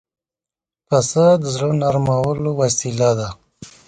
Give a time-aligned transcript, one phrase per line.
[0.87, 3.29] پسه د زړونو نرمولو وسیله ده.